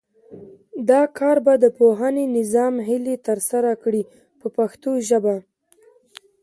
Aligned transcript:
دا 0.89 1.01
کار 1.17 1.37
به 1.45 1.53
د 1.63 1.65
پوهنې 1.77 2.25
نظام 2.37 2.73
هیلې 2.87 3.15
ترسره 3.27 3.71
کړي 3.83 4.01
په 4.39 4.47
پښتو 4.57 4.91
ژبه. 5.07 5.35